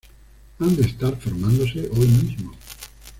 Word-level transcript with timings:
Han 0.57 0.75
de 0.77 0.81
estar 0.81 1.15
formándose 1.15 1.87
hoy 1.95 2.07
mismo. 2.07 2.53